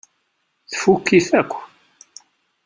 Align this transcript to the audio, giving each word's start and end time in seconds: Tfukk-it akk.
Tfukk-it 0.69 1.29
akk. 1.39 1.51